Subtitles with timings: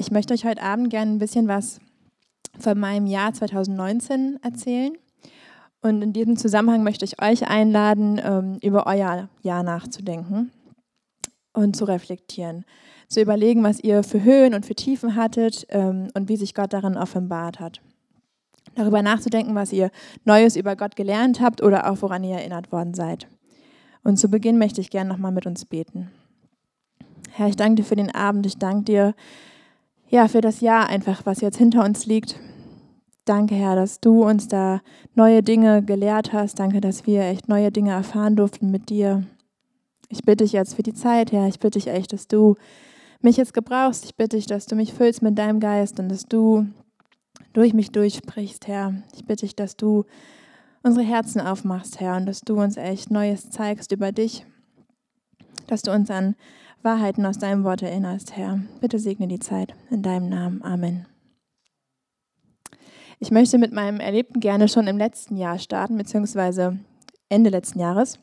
[0.00, 1.78] ich möchte euch heute Abend gerne ein bisschen was
[2.58, 4.92] von meinem Jahr 2019 erzählen.
[5.82, 10.52] Und in diesem Zusammenhang möchte ich euch einladen, ähm, über euer Jahr nachzudenken
[11.52, 12.64] und zu reflektieren.
[13.08, 16.72] Zu überlegen, was ihr für Höhen und für Tiefen hattet ähm, und wie sich Gott
[16.72, 17.82] darin offenbart hat.
[18.74, 19.90] Darüber nachzudenken, was ihr
[20.24, 23.28] Neues über Gott gelernt habt oder auch woran ihr erinnert worden seid.
[24.02, 26.10] Und zu Beginn möchte ich gerne nochmal mit uns beten.
[27.32, 28.46] Herr, ich danke dir für den Abend.
[28.46, 29.14] Ich danke dir
[30.10, 32.38] ja, für das Jahr einfach, was jetzt hinter uns liegt.
[33.24, 34.80] Danke, Herr, dass du uns da
[35.14, 36.58] neue Dinge gelehrt hast.
[36.58, 39.24] Danke, dass wir echt neue Dinge erfahren durften mit dir.
[40.08, 41.46] Ich bitte dich jetzt für die Zeit, Herr.
[41.46, 42.56] Ich bitte dich echt, dass du
[43.20, 44.04] mich jetzt gebrauchst.
[44.04, 46.66] Ich bitte dich, dass du mich füllst mit deinem Geist und dass du
[47.52, 48.94] durch mich durchsprichst, Herr.
[49.14, 50.04] Ich bitte dich, dass du
[50.82, 54.44] unsere Herzen aufmachst, Herr, und dass du uns echt Neues zeigst über dich,
[55.68, 56.34] dass du uns an
[56.82, 58.60] Wahrheiten aus deinem Wort erinnerst, Herr.
[58.80, 60.62] Bitte segne die Zeit in deinem Namen.
[60.62, 61.06] Amen.
[63.18, 66.78] Ich möchte mit meinem Erlebten gerne schon im letzten Jahr starten, beziehungsweise
[67.28, 68.18] Ende letzten Jahres.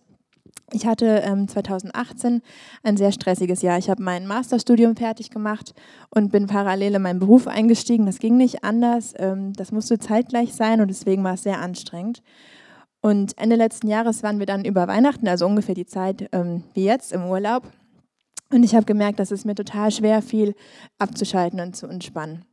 [0.73, 2.41] Ich hatte ähm, 2018
[2.83, 3.77] ein sehr stressiges Jahr.
[3.77, 5.73] Ich habe mein Masterstudium fertig gemacht
[6.09, 8.05] und bin parallel in meinen Beruf eingestiegen.
[8.05, 9.13] Das ging nicht anders.
[9.17, 12.21] Ähm, das musste zeitgleich sein und deswegen war es sehr anstrengend.
[13.01, 16.83] Und Ende letzten Jahres waren wir dann über Weihnachten, also ungefähr die Zeit ähm, wie
[16.83, 17.71] jetzt im Urlaub.
[18.51, 20.55] Und ich habe gemerkt, dass es mir total schwer fiel,
[20.97, 22.45] abzuschalten und zu entspannen.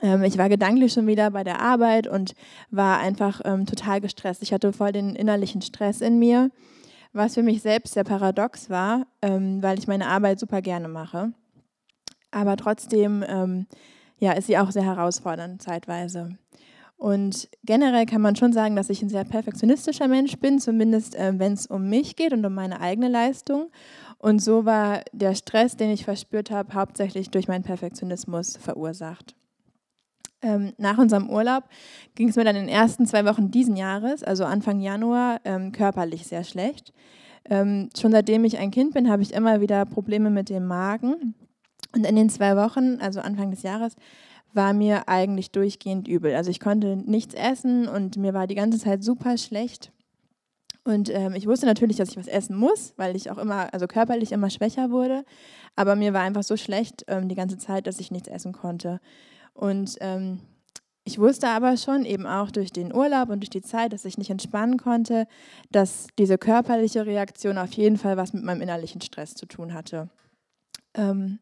[0.00, 2.34] Ähm, ich war gedanklich schon wieder bei der Arbeit und
[2.70, 4.42] war einfach ähm, total gestresst.
[4.42, 6.50] Ich hatte voll den innerlichen Stress in mir
[7.14, 11.32] was für mich selbst sehr paradox war, ähm, weil ich meine Arbeit super gerne mache.
[12.30, 13.66] Aber trotzdem ähm,
[14.18, 16.36] ja, ist sie auch sehr herausfordernd zeitweise.
[16.96, 21.32] Und generell kann man schon sagen, dass ich ein sehr perfektionistischer Mensch bin, zumindest äh,
[21.38, 23.70] wenn es um mich geht und um meine eigene Leistung.
[24.24, 29.36] Und so war der Stress, den ich verspürt habe, hauptsächlich durch meinen Perfektionismus verursacht.
[30.40, 31.64] Ähm, nach unserem Urlaub
[32.14, 35.72] ging es mir dann in den ersten zwei Wochen diesen Jahres, also Anfang Januar, ähm,
[35.72, 36.94] körperlich sehr schlecht.
[37.50, 41.34] Ähm, schon seitdem ich ein Kind bin, habe ich immer wieder Probleme mit dem Magen.
[41.94, 43.94] Und in den zwei Wochen, also Anfang des Jahres,
[44.54, 46.34] war mir eigentlich durchgehend übel.
[46.34, 49.92] Also ich konnte nichts essen und mir war die ganze Zeit super schlecht.
[50.84, 53.86] Und ähm, ich wusste natürlich, dass ich was essen muss, weil ich auch immer, also
[53.86, 55.24] körperlich immer schwächer wurde.
[55.76, 59.00] Aber mir war einfach so schlecht ähm, die ganze Zeit, dass ich nichts essen konnte.
[59.54, 60.40] Und ähm,
[61.04, 64.18] ich wusste aber schon, eben auch durch den Urlaub und durch die Zeit, dass ich
[64.18, 65.26] nicht entspannen konnte,
[65.70, 70.08] dass diese körperliche Reaktion auf jeden Fall was mit meinem innerlichen Stress zu tun hatte.
[70.94, 71.40] Ähm,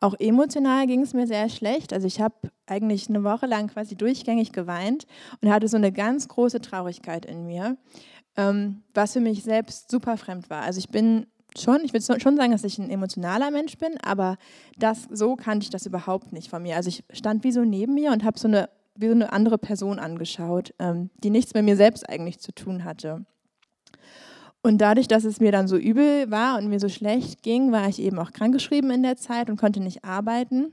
[0.00, 1.92] auch emotional ging es mir sehr schlecht.
[1.92, 2.34] Also ich habe
[2.66, 5.06] eigentlich eine Woche lang quasi durchgängig geweint
[5.40, 7.76] und hatte so eine ganz große Traurigkeit in mir,
[8.38, 10.62] ähm, was für mich selbst super fremd war.
[10.62, 11.26] Also ich bin
[11.58, 14.38] schon, ich würde schon sagen, dass ich ein emotionaler Mensch bin, aber
[14.78, 16.76] das, so kannte ich das überhaupt nicht von mir.
[16.76, 19.58] Also ich stand wie so neben mir und habe so eine, wie so eine andere
[19.58, 23.26] Person angeschaut, ähm, die nichts mit mir selbst eigentlich zu tun hatte.
[24.62, 27.88] Und dadurch, dass es mir dann so übel war und mir so schlecht ging, war
[27.88, 30.72] ich eben auch krankgeschrieben in der Zeit und konnte nicht arbeiten,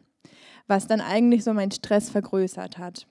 [0.67, 3.07] was dann eigentlich so meinen Stress vergrößert hat.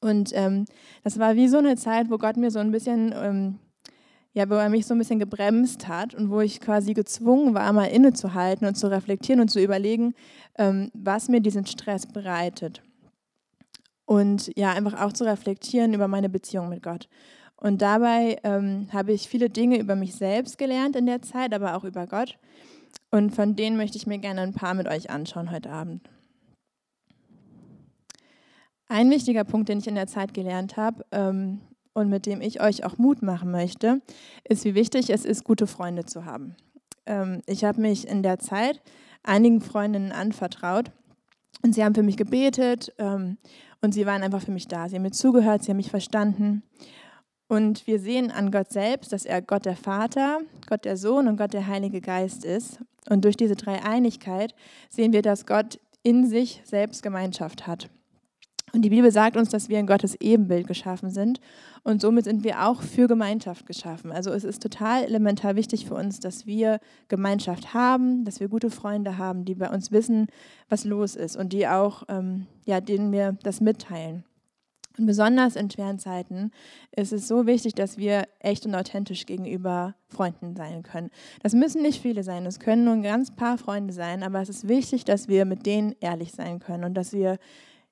[0.00, 0.64] Und ähm,
[1.04, 3.58] das war wie so eine Zeit, wo Gott mir so ein bisschen ähm,
[4.32, 7.72] ja, wo er mich so ein bisschen gebremst hat und wo ich quasi gezwungen war,
[7.72, 10.14] mal innezuhalten und zu reflektieren und zu überlegen,
[10.56, 12.82] ähm, was mir diesen Stress bereitet.
[14.04, 17.08] Und ja, einfach auch zu reflektieren über meine Beziehung mit Gott.
[17.56, 21.76] Und dabei ähm, habe ich viele Dinge über mich selbst gelernt in der Zeit, aber
[21.76, 22.38] auch über Gott.
[23.10, 26.08] Und von denen möchte ich mir gerne ein paar mit euch anschauen heute Abend.
[28.90, 31.60] Ein wichtiger Punkt, den ich in der Zeit gelernt habe, ähm,
[31.92, 34.02] und mit dem ich euch auch Mut machen möchte,
[34.42, 36.56] ist, wie wichtig es ist, gute Freunde zu haben.
[37.06, 38.82] Ähm, ich habe mich in der Zeit
[39.22, 40.90] einigen Freundinnen anvertraut
[41.62, 43.38] und sie haben für mich gebetet ähm,
[43.80, 44.88] und sie waren einfach für mich da.
[44.88, 46.64] Sie haben mir zugehört, sie haben mich verstanden.
[47.46, 51.36] Und wir sehen an Gott selbst, dass er Gott der Vater, Gott der Sohn und
[51.36, 52.80] Gott der Heilige Geist ist.
[53.08, 54.52] Und durch diese Dreieinigkeit
[54.88, 57.88] sehen wir, dass Gott in sich selbst Gemeinschaft hat.
[58.72, 61.40] Und die Bibel sagt uns, dass wir in Gottes Ebenbild geschaffen sind
[61.82, 64.12] und somit sind wir auch für Gemeinschaft geschaffen.
[64.12, 66.78] Also es ist total elementar wichtig für uns, dass wir
[67.08, 70.28] Gemeinschaft haben, dass wir gute Freunde haben, die bei uns wissen,
[70.68, 74.24] was los ist und die auch, ähm, ja, denen wir das mitteilen.
[74.98, 76.50] Und besonders in schweren Zeiten
[76.94, 81.10] ist es so wichtig, dass wir echt und authentisch gegenüber Freunden sein können.
[81.42, 84.48] Das müssen nicht viele sein, es können nur ein ganz paar Freunde sein, aber es
[84.48, 87.38] ist wichtig, dass wir mit denen ehrlich sein können und dass wir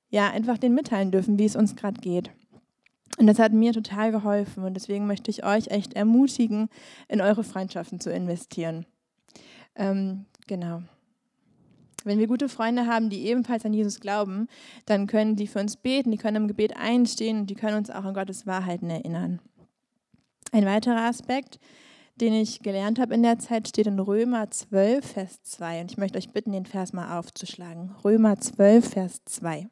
[0.09, 2.31] ja einfach den mitteilen dürfen, wie es uns gerade geht.
[3.17, 6.69] Und das hat mir total geholfen und deswegen möchte ich euch echt ermutigen,
[7.07, 8.85] in eure Freundschaften zu investieren.
[9.75, 10.83] Ähm, genau.
[12.05, 14.47] Wenn wir gute Freunde haben, die ebenfalls an Jesus glauben,
[14.85, 17.89] dann können die für uns beten, die können im Gebet einstehen und die können uns
[17.89, 19.41] auch an Gottes Wahrheiten erinnern.
[20.53, 21.59] Ein weiterer Aspekt,
[22.15, 25.81] den ich gelernt habe in der Zeit, steht in Römer 12, Vers 2.
[25.81, 27.95] Und ich möchte euch bitten, den Vers mal aufzuschlagen.
[28.03, 29.67] Römer 12, Vers 2.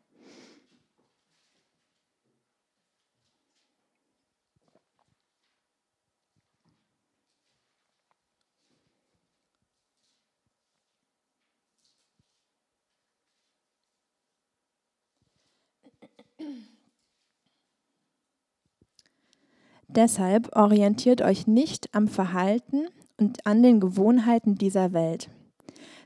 [19.87, 22.87] Deshalb orientiert euch nicht am Verhalten
[23.17, 25.29] und an den Gewohnheiten dieser Welt,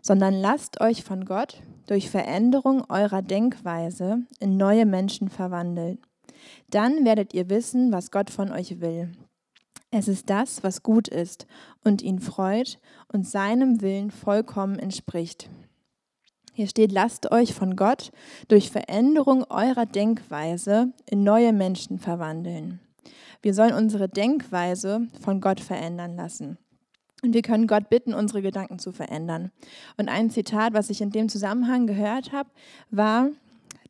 [0.02, 6.00] sondern lasst euch von Gott durch Veränderung eurer Denkweise in neue Menschen verwandeln.
[6.70, 9.12] Dann werdet ihr wissen, was Gott von euch will.
[9.90, 11.48] Es ist das, was gut ist
[11.84, 12.80] und ihn freut
[13.12, 15.50] und seinem Willen vollkommen entspricht.
[16.54, 18.12] Hier steht, lasst euch von Gott
[18.48, 22.80] durch Veränderung eurer Denkweise in neue Menschen verwandeln.
[23.42, 26.58] Wir sollen unsere Denkweise von Gott verändern lassen.
[27.24, 29.52] Und wir können Gott bitten, unsere Gedanken zu verändern.
[29.98, 32.50] Und ein Zitat, was ich in dem Zusammenhang gehört habe,
[32.90, 33.30] war,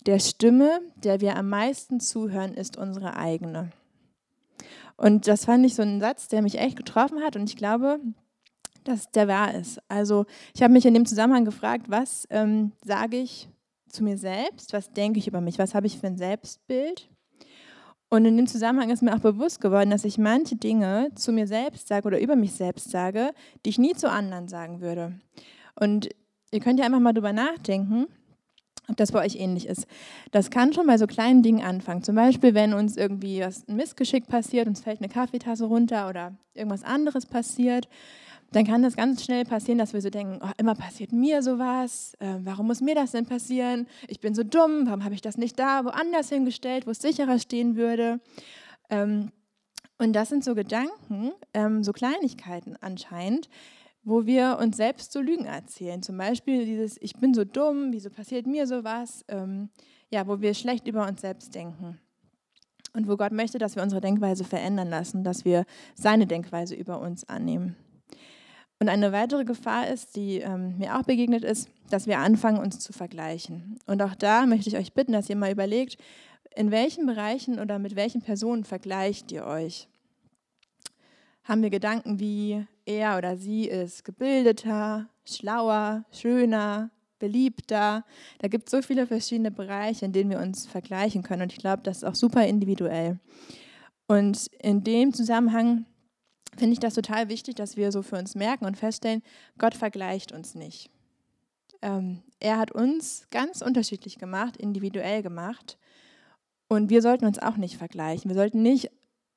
[0.05, 3.71] der Stimme, der wir am meisten zuhören, ist unsere eigene.
[4.97, 7.35] Und das fand ich so ein Satz, der mich echt getroffen hat.
[7.35, 7.99] Und ich glaube,
[8.83, 9.79] dass der wahr ist.
[9.87, 13.47] Also ich habe mich in dem Zusammenhang gefragt, was ähm, sage ich
[13.89, 14.73] zu mir selbst?
[14.73, 15.59] Was denke ich über mich?
[15.59, 17.10] Was habe ich für ein Selbstbild?
[18.13, 21.47] Und in dem Zusammenhang ist mir auch bewusst geworden, dass ich manche Dinge zu mir
[21.47, 23.31] selbst sage oder über mich selbst sage,
[23.65, 25.13] die ich nie zu anderen sagen würde.
[25.79, 26.09] Und
[26.51, 28.07] ihr könnt ja einfach mal drüber nachdenken,
[28.89, 29.87] ob das bei euch ähnlich ist.
[30.31, 32.03] Das kann schon bei so kleinen Dingen anfangen.
[32.03, 36.33] Zum Beispiel, wenn uns irgendwie was ein Missgeschick passiert, uns fällt eine Kaffeetasse runter oder
[36.53, 37.87] irgendwas anderes passiert
[38.51, 42.15] dann kann das ganz schnell passieren, dass wir so denken, oh, immer passiert mir sowas,
[42.19, 43.87] äh, warum muss mir das denn passieren?
[44.07, 47.39] Ich bin so dumm, warum habe ich das nicht da woanders hingestellt, wo es sicherer
[47.39, 48.19] stehen würde?
[48.89, 49.31] Ähm,
[49.97, 53.47] und das sind so Gedanken, ähm, so Kleinigkeiten anscheinend,
[54.03, 56.01] wo wir uns selbst so Lügen erzählen.
[56.01, 59.23] Zum Beispiel dieses, ich bin so dumm, wieso passiert mir sowas?
[59.29, 59.69] Ähm,
[60.09, 61.99] ja, wo wir schlecht über uns selbst denken.
[62.93, 65.65] Und wo Gott möchte, dass wir unsere Denkweise verändern lassen, dass wir
[65.95, 67.77] seine Denkweise über uns annehmen.
[68.81, 72.79] Und eine weitere Gefahr ist, die ähm, mir auch begegnet ist, dass wir anfangen, uns
[72.79, 73.77] zu vergleichen.
[73.85, 75.97] Und auch da möchte ich euch bitten, dass ihr mal überlegt,
[76.55, 79.87] in welchen Bereichen oder mit welchen Personen vergleicht ihr euch?
[81.43, 86.89] Haben wir Gedanken wie er oder sie ist gebildeter, schlauer, schöner,
[87.19, 88.03] beliebter?
[88.39, 91.43] Da gibt es so viele verschiedene Bereiche, in denen wir uns vergleichen können.
[91.43, 93.19] Und ich glaube, das ist auch super individuell.
[94.07, 95.85] Und in dem Zusammenhang
[96.57, 99.23] finde ich das total wichtig, dass wir so für uns merken und feststellen,
[99.57, 100.89] Gott vergleicht uns nicht.
[101.81, 105.77] Ähm, er hat uns ganz unterschiedlich gemacht, individuell gemacht.
[106.67, 108.29] Und wir sollten uns auch nicht vergleichen.
[108.29, 108.91] Wir sollten nicht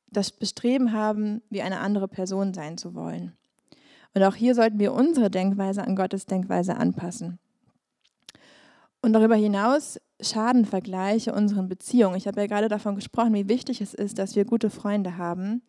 [0.07, 3.33] das Bestreben haben, wie eine andere Person sein zu wollen.
[4.15, 7.39] Und auch hier sollten wir unsere Denkweise an Gottes Denkweise anpassen.
[9.03, 12.17] Und darüber hinaus schaden Vergleiche unseren Beziehungen.
[12.17, 15.63] Ich habe ja gerade davon gesprochen, wie wichtig es ist, dass wir gute Freunde haben.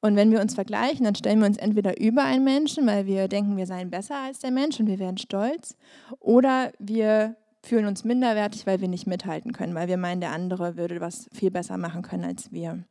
[0.00, 3.26] Und wenn wir uns vergleichen, dann stellen wir uns entweder über einen Menschen, weil wir
[3.26, 5.76] denken, wir seien besser als der Mensch und wir werden stolz,
[6.20, 10.76] oder wir fühlen uns minderwertig, weil wir nicht mithalten können, weil wir meinen, der andere
[10.76, 12.84] würde was viel besser machen können als wir.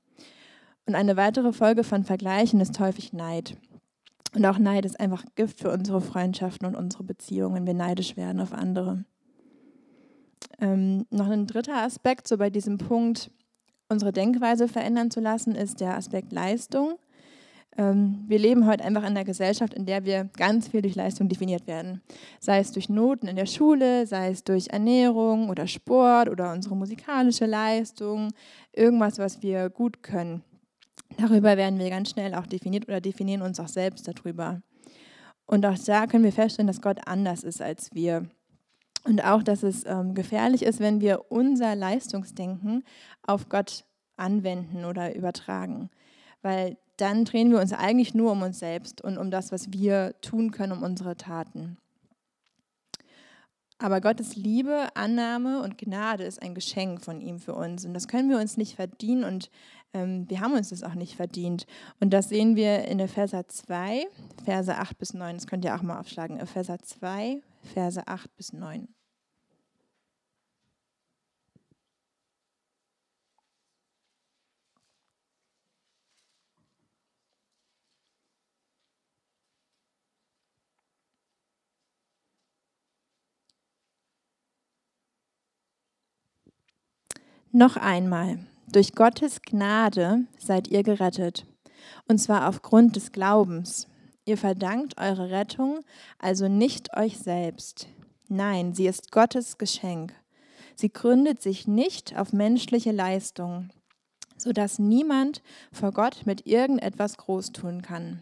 [0.85, 3.57] Und eine weitere Folge von Vergleichen ist häufig Neid.
[4.35, 8.17] Und auch Neid ist einfach Gift für unsere Freundschaften und unsere Beziehungen, wenn wir neidisch
[8.17, 9.05] werden auf andere.
[10.59, 13.31] Ähm, noch ein dritter Aspekt, so bei diesem Punkt,
[13.89, 16.97] unsere Denkweise verändern zu lassen, ist der Aspekt Leistung.
[17.77, 21.29] Ähm, wir leben heute einfach in einer Gesellschaft, in der wir ganz viel durch Leistung
[21.29, 22.01] definiert werden.
[22.39, 26.75] Sei es durch Noten in der Schule, sei es durch Ernährung oder Sport oder unsere
[26.75, 28.31] musikalische Leistung,
[28.73, 30.43] irgendwas, was wir gut können.
[31.17, 34.61] Darüber werden wir ganz schnell auch definiert oder definieren uns auch selbst darüber.
[35.45, 38.27] Und auch da können wir feststellen, dass Gott anders ist als wir.
[39.07, 42.83] Und auch, dass es ähm, gefährlich ist, wenn wir unser Leistungsdenken
[43.25, 43.85] auf Gott
[44.17, 45.89] anwenden oder übertragen.
[46.41, 50.15] Weil dann drehen wir uns eigentlich nur um uns selbst und um das, was wir
[50.21, 51.77] tun können, um unsere Taten.
[53.79, 57.85] Aber Gottes Liebe, Annahme und Gnade ist ein Geschenk von ihm für uns.
[57.85, 59.51] Und das können wir uns nicht verdienen und
[59.93, 61.65] ähm, wir haben uns das auch nicht verdient.
[62.01, 64.05] Und das sehen wir in Epheser 2,
[64.43, 65.35] Verse 8 bis 9.
[65.35, 66.39] Das könnt ihr auch mal aufschlagen.
[66.39, 67.41] Epheser 2,
[67.73, 68.87] Verse 8 bis 9.
[87.57, 88.37] Noch einmal,
[88.71, 91.47] durch Gottes Gnade seid ihr gerettet,
[92.07, 93.87] und zwar aufgrund des Glaubens.
[94.25, 95.79] Ihr verdankt eure Rettung
[96.19, 97.87] also nicht euch selbst.
[98.27, 100.13] Nein, sie ist Gottes Geschenk.
[100.75, 103.71] Sie gründet sich nicht auf menschliche Leistung,
[104.37, 108.21] sodass niemand vor Gott mit irgendetwas groß tun kann.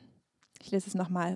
[0.61, 1.35] Ich lese es nochmal.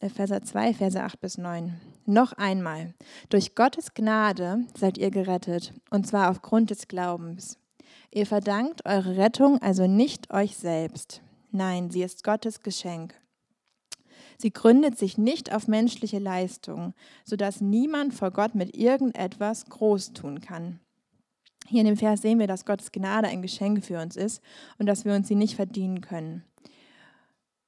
[0.00, 1.78] Epheser 2, Verse 8 bis 9.
[2.06, 2.94] Noch einmal,
[3.28, 7.58] durch Gottes Gnade seid ihr gerettet, und zwar aufgrund des Glaubens.
[8.10, 11.20] Ihr verdankt eure Rettung also nicht euch selbst.
[11.50, 13.14] Nein, sie ist Gottes Geschenk.
[14.38, 16.94] Sie gründet sich nicht auf menschliche Leistung,
[17.26, 20.80] sodass niemand vor Gott mit irgendetwas groß tun kann.
[21.66, 24.42] Hier in dem Vers sehen wir, dass Gottes Gnade ein Geschenk für uns ist
[24.78, 26.42] und dass wir uns sie nicht verdienen können.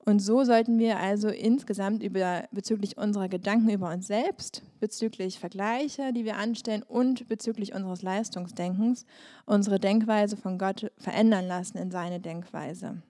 [0.04, 6.12] Und so sollten wir also insgesamt über, bezüglich unserer Gedanken über uns selbst, bezüglich Vergleiche,
[6.12, 9.06] die wir anstellen und bezüglich unseres Leistungsdenkens
[9.47, 13.00] unsere Denkweise von Gott verändern lassen in seine Denkweise.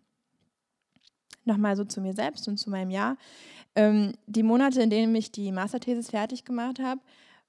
[1.44, 3.16] Nochmal so zu mir selbst und zu meinem Jahr.
[3.74, 7.00] Ähm, die Monate, in denen ich die Masterthesis fertig gemacht habe,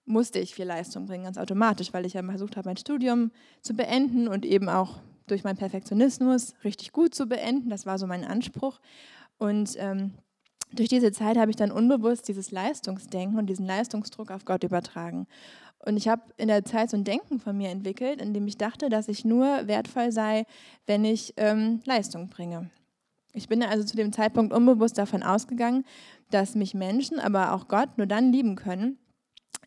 [0.05, 3.31] musste ich viel Leistung bringen, ganz automatisch, weil ich ja versucht habe, mein Studium
[3.62, 7.69] zu beenden und eben auch durch meinen Perfektionismus richtig gut zu beenden.
[7.69, 8.79] Das war so mein Anspruch.
[9.37, 10.13] Und ähm,
[10.71, 15.27] durch diese Zeit habe ich dann unbewusst dieses Leistungsdenken und diesen Leistungsdruck auf Gott übertragen.
[15.85, 18.57] Und ich habe in der Zeit so ein Denken von mir entwickelt, in dem ich
[18.57, 20.45] dachte, dass ich nur wertvoll sei,
[20.87, 22.69] wenn ich ähm, Leistung bringe.
[23.33, 25.85] Ich bin also zu dem Zeitpunkt unbewusst davon ausgegangen,
[26.29, 28.97] dass mich Menschen, aber auch Gott nur dann lieben können,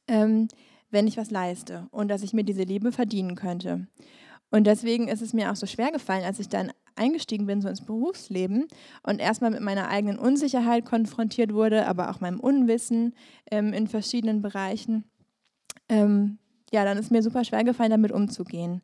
[0.09, 0.49] ähm,
[0.91, 3.87] wenn ich was leiste und dass ich mir diese Liebe verdienen könnte.
[4.51, 7.69] Und deswegen ist es mir auch so schwer gefallen, als ich dann eingestiegen bin so
[7.69, 8.67] ins Berufsleben
[9.03, 13.15] und erstmal mit meiner eigenen Unsicherheit konfrontiert wurde, aber auch meinem Unwissen
[13.51, 15.05] ähm, in verschiedenen Bereichen.
[15.89, 16.39] Ähm,
[16.73, 18.83] ja, dann ist mir super schwer gefallen, damit umzugehen.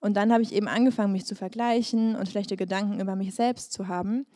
[0.00, 3.72] Und dann habe ich eben angefangen, mich zu vergleichen und schlechte Gedanken über mich selbst
[3.72, 4.26] zu haben.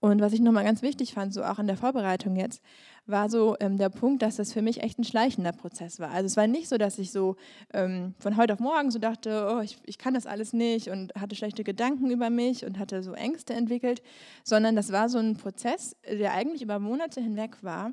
[0.00, 2.62] Und was ich nochmal ganz wichtig fand, so auch in der Vorbereitung jetzt,
[3.10, 6.10] war so ähm, der Punkt, dass das für mich echt ein schleichender Prozess war.
[6.10, 7.36] Also es war nicht so, dass ich so
[7.72, 11.14] ähm, von heute auf morgen so dachte, oh, ich, ich kann das alles nicht und
[11.14, 14.02] hatte schlechte Gedanken über mich und hatte so Ängste entwickelt,
[14.44, 17.92] sondern das war so ein Prozess, der eigentlich über Monate hinweg war.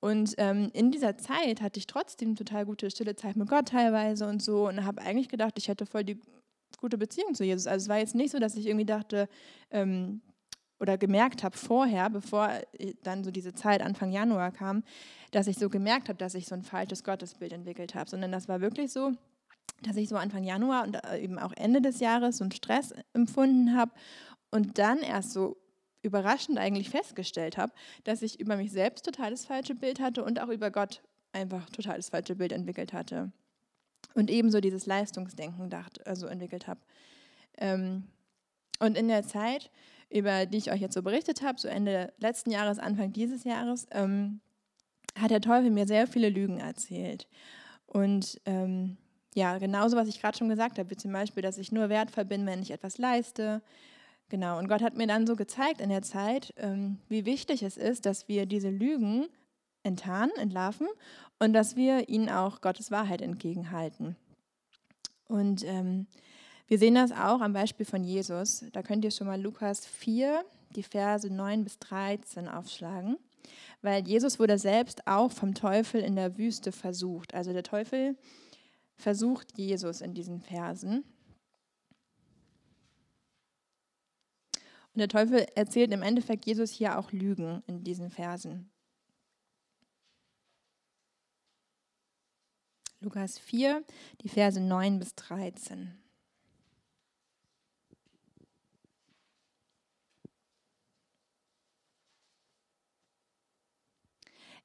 [0.00, 4.26] Und ähm, in dieser Zeit hatte ich trotzdem total gute stille Zeit mit Gott teilweise
[4.26, 6.18] und so und habe eigentlich gedacht, ich hätte voll die
[6.78, 7.66] gute Beziehung zu Jesus.
[7.66, 9.28] Also es war jetzt nicht so, dass ich irgendwie dachte,
[9.70, 10.22] ähm,
[10.80, 12.50] oder gemerkt habe vorher, bevor
[13.02, 14.82] dann so diese Zeit Anfang Januar kam,
[15.30, 18.48] dass ich so gemerkt habe, dass ich so ein falsches Gottesbild entwickelt habe, sondern das
[18.48, 19.12] war wirklich so,
[19.82, 22.94] dass ich so Anfang Januar und äh, eben auch Ende des Jahres so einen Stress
[23.12, 23.92] empfunden habe
[24.50, 25.56] und dann erst so
[26.02, 27.72] überraschend eigentlich festgestellt habe,
[28.04, 31.68] dass ich über mich selbst total das falsche Bild hatte und auch über Gott einfach
[31.70, 33.32] total das falsche Bild entwickelt hatte.
[34.14, 36.80] Und ebenso dieses Leistungsdenken dacht, also entwickelt habe.
[37.58, 38.08] Ähm,
[38.80, 39.70] und in der Zeit
[40.10, 43.86] über die ich euch jetzt so berichtet habe, so Ende letzten Jahres, Anfang dieses Jahres,
[43.92, 44.40] ähm,
[45.18, 47.28] hat der Teufel mir sehr viele Lügen erzählt.
[47.86, 48.96] Und ähm,
[49.34, 52.24] ja, genauso, was ich gerade schon gesagt habe, wie zum Beispiel, dass ich nur wertvoll
[52.24, 53.62] bin, wenn ich etwas leiste.
[54.28, 57.76] Genau, und Gott hat mir dann so gezeigt in der Zeit, ähm, wie wichtig es
[57.76, 59.26] ist, dass wir diese Lügen
[59.82, 60.88] enttarnen, entlarven
[61.38, 64.16] und dass wir ihnen auch Gottes Wahrheit entgegenhalten.
[65.26, 66.06] Und ähm,
[66.70, 68.64] wir sehen das auch am Beispiel von Jesus.
[68.72, 70.44] Da könnt ihr schon mal Lukas 4,
[70.76, 73.16] die Verse 9 bis 13 aufschlagen.
[73.82, 77.34] Weil Jesus wurde selbst auch vom Teufel in der Wüste versucht.
[77.34, 78.16] Also der Teufel
[78.94, 81.02] versucht Jesus in diesen Versen.
[84.94, 88.70] Und der Teufel erzählt im Endeffekt Jesus hier auch Lügen in diesen Versen.
[93.00, 93.84] Lukas 4,
[94.20, 95.99] die Verse 9 bis 13.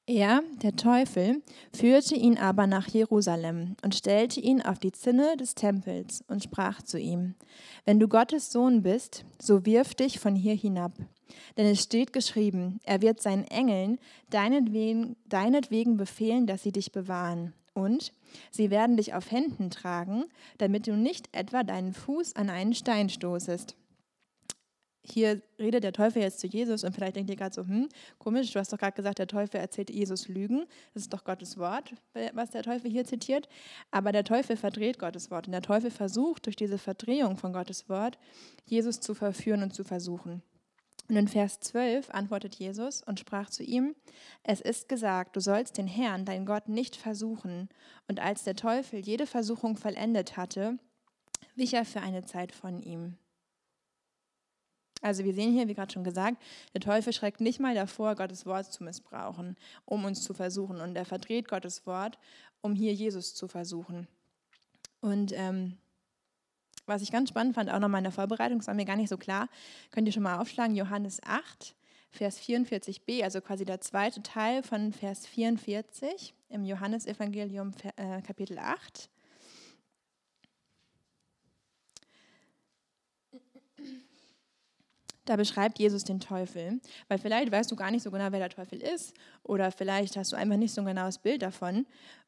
[0.07, 1.41] Er, der Teufel,
[1.73, 6.83] führte ihn aber nach Jerusalem und stellte ihn auf die Zinne des Tempels und sprach
[6.83, 7.33] zu ihm,
[7.85, 10.93] Wenn du Gottes Sohn bist, so wirf dich von hier hinab.
[11.57, 13.97] Denn es steht geschrieben, er wird seinen Engeln
[14.29, 17.53] deinetwegen, deinetwegen befehlen, dass sie dich bewahren.
[17.73, 18.13] Und
[18.51, 20.25] sie werden dich auf Händen tragen,
[20.59, 23.75] damit du nicht etwa deinen Fuß an einen Stein stoßest
[25.07, 28.51] hier redet der Teufel jetzt zu Jesus und vielleicht denkt ihr gerade so, hm, komisch,
[28.51, 30.65] du hast doch gerade gesagt, der Teufel erzählt Jesus Lügen.
[30.93, 31.93] Das ist doch Gottes Wort,
[32.33, 33.47] was der Teufel hier zitiert.
[33.91, 37.89] Aber der Teufel verdreht Gottes Wort und der Teufel versucht durch diese Verdrehung von Gottes
[37.89, 38.17] Wort,
[38.65, 40.41] Jesus zu verführen und zu versuchen.
[41.07, 43.95] Und in Vers 12 antwortet Jesus und sprach zu ihm,
[44.43, 47.69] es ist gesagt, du sollst den Herrn, dein Gott, nicht versuchen.
[48.07, 50.79] Und als der Teufel jede Versuchung vollendet hatte,
[51.55, 53.17] wich er für eine Zeit von ihm.
[55.05, 56.41] Also wir sehen hier, wie gerade schon gesagt,
[56.73, 60.81] der Teufel schreckt nicht mal davor, Gottes Wort zu missbrauchen, um uns zu versuchen.
[60.81, 62.17] Und er verdreht Gottes Wort,
[62.61, 64.07] um hier Jesus zu versuchen.
[65.01, 65.77] Und ähm,
[66.87, 69.09] was ich ganz spannend fand, auch nochmal in der Vorbereitung, das war mir gar nicht
[69.09, 69.47] so klar,
[69.91, 71.75] könnt ihr schon mal aufschlagen, Johannes 8,
[72.09, 79.11] Vers 44b, also quasi der zweite Teil von Vers 44 im Johannesevangelium äh, Kapitel 8.
[85.25, 88.49] Da beschreibt Jesus den Teufel, weil vielleicht weißt du gar nicht so genau, wer der
[88.49, 89.13] Teufel ist
[89.43, 91.85] oder vielleicht hast du einfach nicht so ein genaues Bild davon.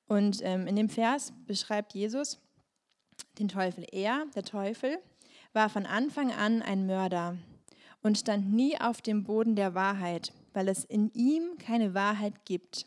[0.08, 2.40] Und ähm, in dem Vers beschreibt Jesus
[3.40, 3.86] den Teufel.
[3.92, 4.98] Er, der Teufel,
[5.54, 7.38] war von Anfang an ein Mörder
[8.02, 12.86] und stand nie auf dem Boden der Wahrheit, weil es in ihm keine Wahrheit gibt.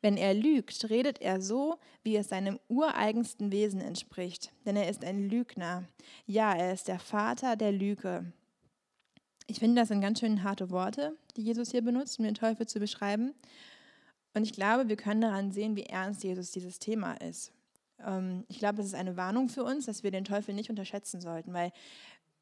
[0.00, 5.04] Wenn er lügt, redet er so, wie es seinem ureigensten Wesen entspricht, denn er ist
[5.04, 5.84] ein Lügner.
[6.26, 8.32] Ja, er ist der Vater der Lüge.
[9.52, 12.66] Ich finde, das sind ganz schön harte Worte, die Jesus hier benutzt, um den Teufel
[12.66, 13.34] zu beschreiben.
[14.32, 17.52] Und ich glaube, wir können daran sehen, wie ernst Jesus dieses Thema ist.
[18.02, 21.20] Ähm, ich glaube, es ist eine Warnung für uns, dass wir den Teufel nicht unterschätzen
[21.20, 21.70] sollten, weil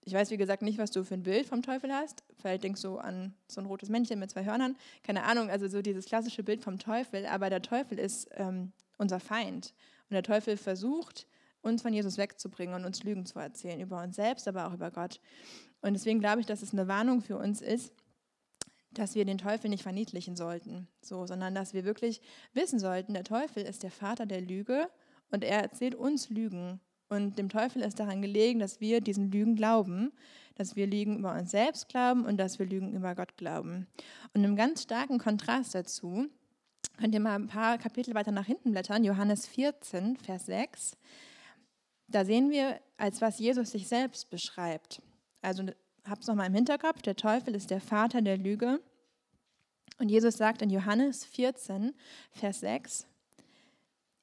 [0.05, 2.23] ich weiß, wie gesagt, nicht, was du für ein Bild vom Teufel hast.
[2.39, 4.77] Vielleicht denkst du an so ein rotes Männchen mit zwei Hörnern.
[5.03, 7.27] Keine Ahnung, also so dieses klassische Bild vom Teufel.
[7.27, 9.75] Aber der Teufel ist ähm, unser Feind.
[10.09, 11.27] Und der Teufel versucht,
[11.63, 14.91] uns von Jesus wegzubringen und uns Lügen zu erzählen über uns selbst, aber auch über
[14.91, 15.21] Gott.
[15.83, 17.93] Und deswegen glaube ich, dass es eine Warnung für uns ist,
[18.93, 22.21] dass wir den Teufel nicht verniedlichen sollten, so, sondern dass wir wirklich
[22.53, 24.89] wissen sollten, der Teufel ist der Vater der Lüge
[25.31, 26.81] und er erzählt uns Lügen.
[27.09, 30.13] Und dem Teufel ist daran gelegen, dass wir diesen Lügen glauben,
[30.55, 33.87] dass wir Lügen über uns selbst glauben und dass wir Lügen über Gott glauben.
[34.33, 36.29] Und im ganz starken Kontrast dazu
[36.99, 40.97] könnt ihr mal ein paar Kapitel weiter nach hinten blättern, Johannes 14, Vers 6.
[42.11, 45.01] Da sehen wir, als was Jesus sich selbst beschreibt.
[45.43, 45.65] Also
[46.05, 48.81] habt es nochmal im Hinterkopf, der Teufel ist der Vater der Lüge.
[49.99, 51.95] Und Jesus sagt in Johannes 14,
[52.33, 53.07] Vers 6,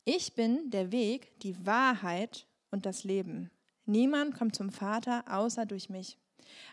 [0.06, 3.52] ich bin der Weg, die Wahrheit und das Leben.
[3.86, 6.18] Niemand kommt zum Vater außer durch mich.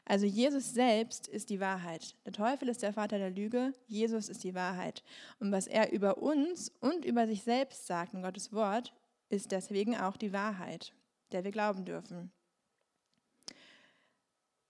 [0.04, 2.14] Also Jesus selbst ist die Wahrheit.
[2.24, 5.02] Der Teufel ist der Vater der Lüge, Jesus ist die Wahrheit.
[5.38, 8.92] Und was er über uns und über sich selbst sagt in Gottes Wort,
[9.28, 10.92] ist deswegen auch die Wahrheit,
[11.34, 12.32] der wir glauben dürfen.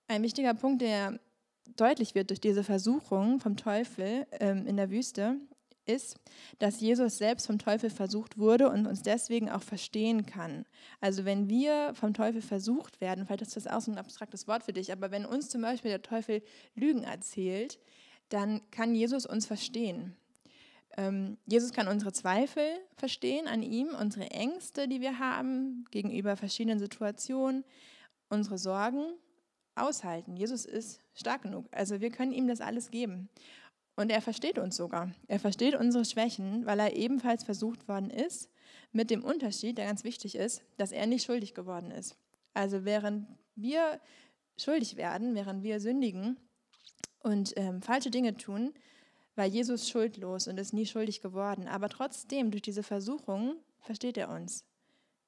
[0.09, 1.21] Ein wichtiger Punkt, der
[1.77, 5.37] deutlich wird durch diese Versuchung vom Teufel ähm, in der Wüste,
[5.87, 6.17] ist,
[6.59, 10.65] dass Jesus selbst vom Teufel versucht wurde und uns deswegen auch verstehen kann.
[11.01, 14.65] Also wenn wir vom Teufel versucht werden, vielleicht ist das auch so ein abstraktes Wort
[14.65, 16.43] für dich, aber wenn uns zum Beispiel der Teufel
[16.75, 17.79] Lügen erzählt,
[18.31, 20.17] dann kann Jesus uns verstehen.
[20.97, 22.65] Ähm, Jesus kann unsere Zweifel
[22.97, 27.65] verstehen an ihm, unsere Ängste, die wir haben gegenüber verschiedenen Situationen,
[28.29, 29.15] unsere Sorgen
[29.75, 30.37] aushalten.
[30.37, 31.67] Jesus ist stark genug.
[31.73, 33.29] Also wir können ihm das alles geben.
[33.97, 35.13] Und er versteht uns sogar.
[35.29, 38.51] Er versteht unsere Schwächen, weil er ebenfalls versucht worden ist,
[38.93, 42.17] mit dem Unterschied, der ganz wichtig ist, dass er nicht schuldig geworden ist.
[42.55, 44.01] Also während wir
[44.57, 46.37] schuldig werden, während wir sündigen
[47.21, 48.75] und ähm, falsche Dinge tun,
[49.37, 51.69] war Jesus schuldlos und ist nie schuldig geworden.
[51.69, 54.65] Aber trotzdem, durch diese Versuchung, versteht er uns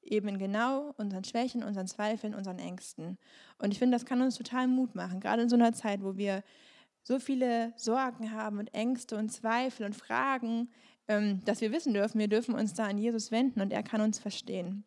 [0.02, 3.18] eben genau unseren Schwächen, unseren Zweifeln, unseren Ängsten.
[3.58, 6.16] Und ich finde, das kann uns total Mut machen, gerade in so einer Zeit, wo
[6.16, 6.42] wir
[7.02, 10.70] so viele Sorgen haben und Ängste und Zweifel und Fragen,
[11.08, 14.00] ähm, dass wir wissen dürfen, wir dürfen uns da an Jesus wenden und er kann
[14.00, 14.84] uns verstehen.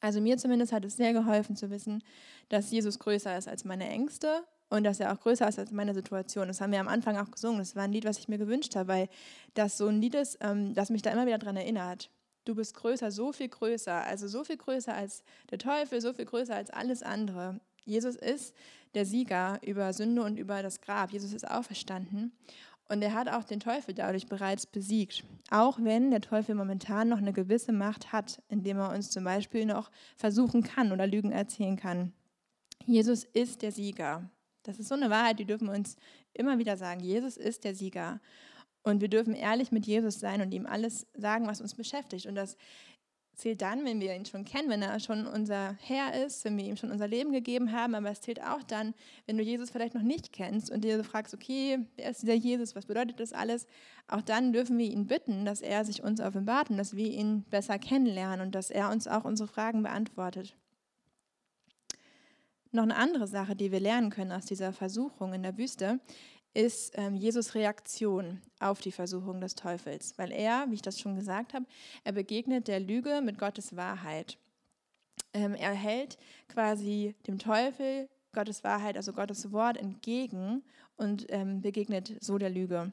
[0.00, 2.02] Also mir zumindest hat es sehr geholfen zu wissen,
[2.48, 5.94] dass Jesus größer ist als meine Ängste und dass er auch größer ist als meine
[5.94, 6.48] Situation.
[6.48, 7.58] Das haben wir am Anfang auch gesungen.
[7.58, 9.08] Das war ein Lied, was ich mir gewünscht habe, weil
[9.54, 12.10] das so ein Lied ist, ähm, das mich da immer wieder daran erinnert
[12.46, 16.24] du bist größer, so viel größer, also so viel größer als der Teufel, so viel
[16.24, 17.60] größer als alles andere.
[17.84, 18.54] Jesus ist
[18.94, 21.12] der Sieger über Sünde und über das Grab.
[21.12, 22.32] Jesus ist auferstanden
[22.88, 25.24] und er hat auch den Teufel dadurch bereits besiegt.
[25.50, 29.66] Auch wenn der Teufel momentan noch eine gewisse Macht hat, indem er uns zum Beispiel
[29.66, 32.12] noch versuchen kann oder Lügen erzählen kann.
[32.86, 34.30] Jesus ist der Sieger.
[34.66, 35.96] Das ist so eine Wahrheit, die dürfen wir uns
[36.32, 37.00] immer wieder sagen.
[37.00, 38.20] Jesus ist der Sieger.
[38.82, 42.26] Und wir dürfen ehrlich mit Jesus sein und ihm alles sagen, was uns beschäftigt.
[42.26, 42.56] Und das
[43.36, 46.64] zählt dann, wenn wir ihn schon kennen, wenn er schon unser Herr ist, wenn wir
[46.64, 47.94] ihm schon unser Leben gegeben haben.
[47.94, 48.94] Aber es zählt auch dann,
[49.26, 52.74] wenn du Jesus vielleicht noch nicht kennst und dir fragst, okay, wer ist dieser Jesus,
[52.74, 53.66] was bedeutet das alles?
[54.08, 57.42] Auch dann dürfen wir ihn bitten, dass er sich uns offenbart und dass wir ihn
[57.50, 60.56] besser kennenlernen und dass er uns auch unsere Fragen beantwortet.
[62.76, 65.98] Noch eine andere Sache, die wir lernen können aus dieser Versuchung in der Wüste,
[66.52, 71.16] ist ähm, Jesus Reaktion auf die Versuchung des Teufels, weil er, wie ich das schon
[71.16, 71.64] gesagt habe,
[72.04, 74.36] er begegnet der Lüge mit Gottes Wahrheit.
[75.32, 80.62] Ähm, er hält quasi dem Teufel Gottes Wahrheit, also Gottes Wort entgegen
[80.96, 82.92] und ähm, begegnet so der Lüge.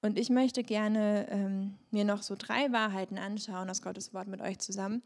[0.00, 4.40] Und ich möchte gerne ähm, mir noch so drei Wahrheiten anschauen aus Gottes Wort mit
[4.40, 5.02] euch zusammen,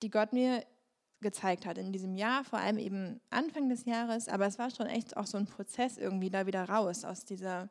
[0.00, 0.62] die Gott mir
[1.22, 4.86] gezeigt hat in diesem Jahr, vor allem eben Anfang des Jahres, aber es war schon
[4.86, 7.68] echt auch so ein Prozess irgendwie da wieder raus aus, dieser,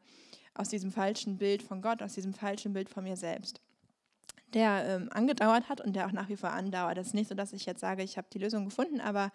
[0.53, 3.61] aus diesem falschen Bild von Gott, aus diesem falschen Bild von mir selbst,
[4.53, 6.97] der ähm, angedauert hat und der auch nach wie vor andauert.
[6.97, 9.31] Das ist nicht so, dass ich jetzt sage, ich habe die Lösung gefunden, aber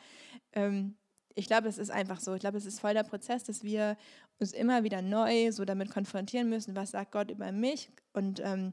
[0.52, 0.96] ähm,
[1.34, 2.34] ich glaube, es ist einfach so.
[2.34, 3.96] Ich glaube, es ist voll der Prozess, dass wir
[4.38, 8.72] uns immer wieder neu so damit konfrontieren müssen, was sagt Gott über mich und ähm,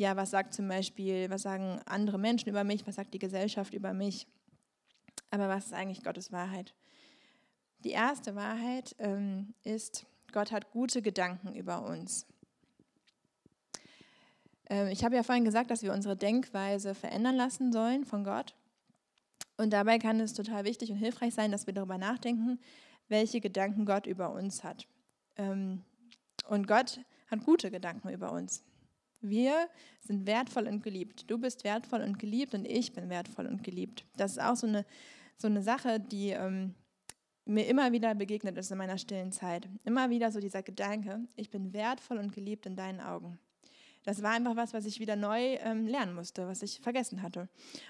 [0.00, 3.74] ja, was sagt zum Beispiel, was sagen andere Menschen über mich, was sagt die Gesellschaft
[3.74, 4.26] über mich.
[5.30, 6.74] Aber was ist eigentlich Gottes Wahrheit?
[7.84, 12.26] Die erste Wahrheit ähm, ist, Gott hat gute Gedanken über uns.
[14.68, 18.54] Ähm, ich habe ja vorhin gesagt, dass wir unsere Denkweise verändern lassen sollen von Gott.
[19.56, 22.58] Und dabei kann es total wichtig und hilfreich sein, dass wir darüber nachdenken,
[23.08, 24.86] welche Gedanken Gott über uns hat.
[25.36, 25.82] Ähm,
[26.48, 28.64] und Gott hat gute Gedanken über uns.
[29.20, 29.68] Wir
[30.00, 31.30] sind wertvoll und geliebt.
[31.30, 34.04] Du bist wertvoll und geliebt und ich bin wertvoll und geliebt.
[34.16, 34.86] Das ist auch so eine,
[35.40, 36.74] so eine Sache, die ähm,
[37.44, 39.68] mir immer wieder begegnet ist in meiner stillen Zeit.
[39.84, 43.38] Immer wieder so dieser Gedanke, ich bin wertvoll und geliebt in deinen Augen
[44.04, 47.48] das war einfach was, was ich wieder neu ähm, lernen musste, was ich vergessen hatte.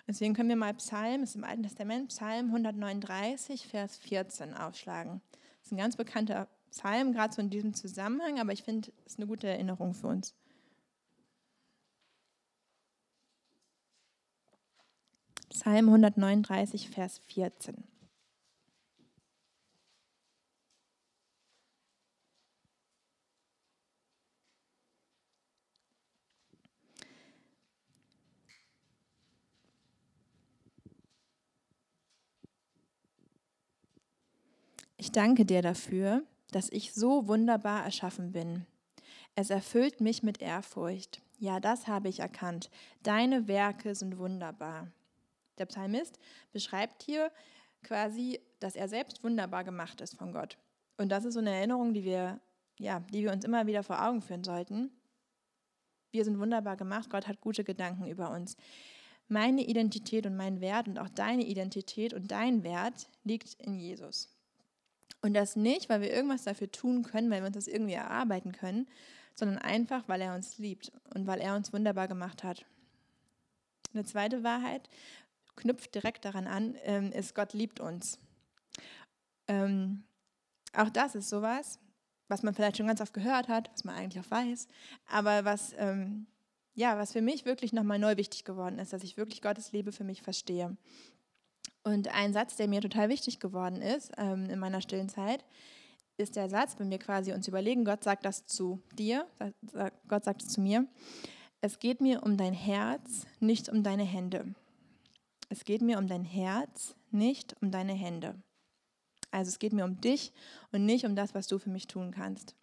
[0.08, 5.20] Deswegen können wir mal Psalm, ist im Alten Testament, Psalm 139, Vers 14 aufschlagen.
[5.30, 9.12] Das ist ein ganz bekannter Psalm, gerade so in diesem Zusammenhang, aber ich finde, es
[9.12, 10.34] ist eine gute Erinnerung für uns.
[15.50, 17.84] Psalm 139, Vers 14.
[34.96, 38.66] Ich danke dir dafür, dass ich so wunderbar erschaffen bin.
[39.34, 41.20] Es erfüllt mich mit Ehrfurcht.
[41.38, 42.70] Ja, das habe ich erkannt.
[43.02, 44.88] Deine Werke sind wunderbar.
[45.60, 46.18] Der Psalmist
[46.52, 47.30] beschreibt hier
[47.82, 50.58] quasi, dass er selbst wunderbar gemacht ist von Gott.
[50.96, 52.40] Und das ist so eine Erinnerung, die wir,
[52.78, 54.90] ja, die wir uns immer wieder vor Augen führen sollten.
[56.10, 58.56] Wir sind wunderbar gemacht, Gott hat gute Gedanken über uns.
[59.28, 64.28] Meine Identität und mein Wert und auch deine Identität und dein Wert liegt in Jesus.
[65.22, 68.52] Und das nicht, weil wir irgendwas dafür tun können, weil wir uns das irgendwie erarbeiten
[68.52, 68.88] können,
[69.34, 72.64] sondern einfach, weil er uns liebt und weil er uns wunderbar gemacht hat.
[73.92, 74.88] Eine zweite Wahrheit
[75.60, 78.18] knüpft direkt daran an, ähm, ist, Gott liebt uns.
[79.48, 80.04] Ähm,
[80.72, 81.78] auch das ist sowas,
[82.28, 84.68] was man vielleicht schon ganz oft gehört hat, was man eigentlich auch weiß,
[85.06, 86.26] aber was, ähm,
[86.74, 89.92] ja, was für mich wirklich nochmal neu wichtig geworden ist, dass ich wirklich Gottes Liebe
[89.92, 90.76] für mich verstehe.
[91.82, 95.44] Und ein Satz, der mir total wichtig geworden ist ähm, in meiner stillen Zeit,
[96.16, 99.26] ist der Satz, wenn wir quasi uns überlegen, Gott sagt das zu dir,
[100.06, 100.86] Gott sagt es zu mir,
[101.62, 104.54] es geht mir um dein Herz, nicht um deine Hände.
[105.50, 108.40] Es geht mir um dein Herz, nicht um deine Hände.
[109.32, 110.32] Also es geht mir um dich
[110.72, 112.54] und nicht um das, was du für mich tun kannst.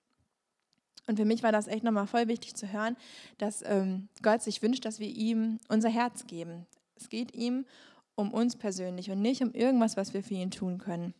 [1.05, 2.97] Und für mich war das echt nochmal voll wichtig zu hören,
[3.37, 6.65] dass ähm, Gott sich wünscht, dass wir ihm unser Herz geben.
[6.95, 7.65] Es geht ihm
[8.15, 11.13] um uns persönlich und nicht um irgendwas, was wir für ihn tun können.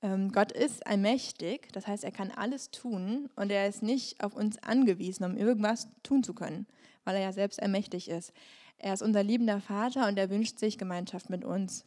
[0.00, 4.34] Ähm, Gott ist allmächtig, das heißt, er kann alles tun und er ist nicht auf
[4.34, 6.66] uns angewiesen, um irgendwas tun zu können,
[7.04, 8.32] weil er ja selbst allmächtig ist.
[8.78, 11.84] Er ist unser liebender Vater und er wünscht sich Gemeinschaft mit uns.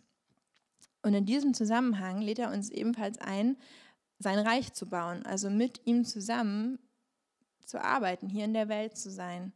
[1.01, 3.57] Und in diesem Zusammenhang lädt er uns ebenfalls ein,
[4.19, 6.77] sein Reich zu bauen, also mit ihm zusammen
[7.65, 9.53] zu arbeiten, hier in der Welt zu sein.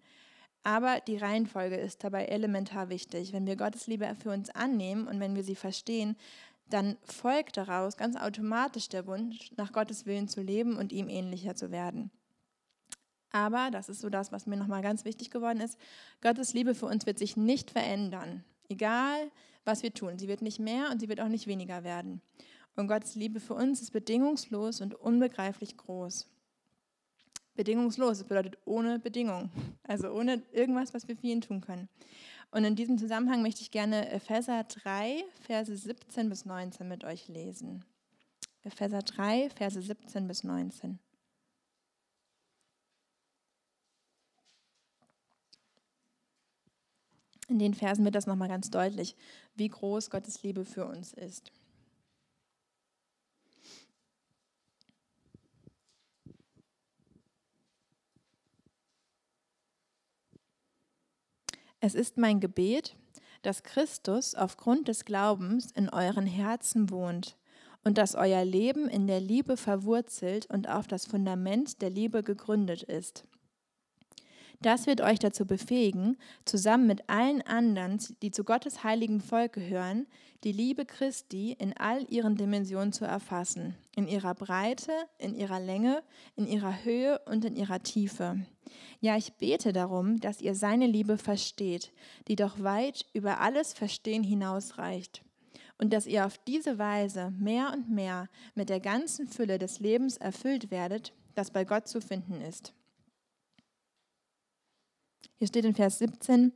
[0.64, 3.34] Aber die Reihenfolge ist dabei elementar wichtig.
[3.34, 6.16] Wenn wir Gottes Liebe für uns annehmen und wenn wir sie verstehen,
[6.70, 11.56] dann folgt daraus ganz automatisch der Wunsch, nach Gottes Willen zu leben und ihm ähnlicher
[11.56, 12.10] zu werden.
[13.36, 15.78] Aber, das ist so das, was mir nochmal ganz wichtig geworden ist,
[16.22, 19.30] Gottes Liebe für uns wird sich nicht verändern, egal
[19.66, 20.18] was wir tun.
[20.18, 22.22] Sie wird nicht mehr und sie wird auch nicht weniger werden.
[22.78, 26.30] Und Gottes Liebe für uns ist bedingungslos und unbegreiflich groß
[27.56, 28.20] bedingungslos.
[28.20, 29.50] Das bedeutet ohne Bedingung.
[29.88, 31.90] Also ohne irgendwas, was wir für ihn tun können.
[32.50, 37.28] Und in diesem Zusammenhang möchte ich gerne Epheser 3, Verse 17 bis 19 mit euch
[37.28, 37.86] lesen.
[38.64, 40.98] Epheser 3, Verse 17 bis 19.
[47.48, 49.16] In den Versen wird das nochmal ganz deutlich,
[49.56, 51.52] wie groß Gottes Liebe für uns ist.
[61.80, 62.96] Es ist mein Gebet,
[63.44, 67.38] dass Christus aufgrund des Glaubens in euren Herzen wohnt
[67.84, 72.82] und dass euer Leben in der Liebe verwurzelt und auf das Fundament der Liebe gegründet
[72.82, 73.28] ist.
[74.66, 80.08] Das wird euch dazu befähigen, zusammen mit allen anderen, die zu Gottes heiligen Volk gehören,
[80.44, 86.02] die Liebe Christi in all ihren Dimensionen zu erfassen, in ihrer Breite, in ihrer Länge,
[86.36, 88.44] in ihrer Höhe und in ihrer Tiefe.
[89.02, 91.94] Ja, ich bete darum, dass ihr seine Liebe versteht,
[92.28, 95.22] die doch weit über alles Verstehen hinausreicht
[95.78, 100.18] und dass ihr auf diese Weise mehr und mehr mit der ganzen Fülle des Lebens
[100.18, 102.74] erfüllt werdet, das bei Gott zu finden ist.
[105.38, 106.54] Hier steht in Vers 17,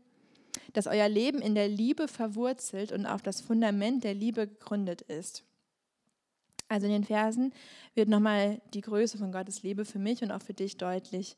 [0.73, 5.43] dass euer Leben in der Liebe verwurzelt und auf das Fundament der Liebe gegründet ist.
[6.67, 7.51] Also in den Versen
[7.95, 11.35] wird nochmal die Größe von Gottes Liebe für mich und auch für dich deutlich.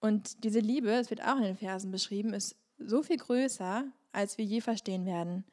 [0.00, 4.36] Und diese Liebe, es wird auch in den Versen beschrieben, ist so viel größer, als
[4.36, 5.44] wir je verstehen werden.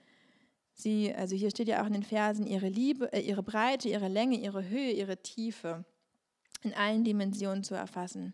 [0.73, 4.07] Sie, also hier steht ja auch in den Versen ihre Liebe, äh, ihre Breite, ihre
[4.07, 5.85] Länge, ihre Höhe, ihre Tiefe
[6.63, 8.33] in allen Dimensionen zu erfassen.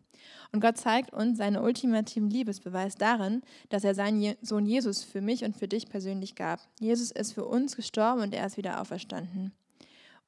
[0.52, 5.44] Und Gott zeigt uns seinen ultimativen Liebesbeweis darin, dass er seinen Sohn Jesus für mich
[5.44, 6.60] und für dich persönlich gab.
[6.80, 9.54] Jesus ist für uns gestorben und er ist wieder auferstanden.